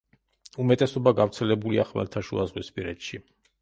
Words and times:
უმეტესობა 0.63 1.13
გავრცელებულია 1.21 1.87
ხმელთაშუაზღვისპირეთში. 1.93 3.27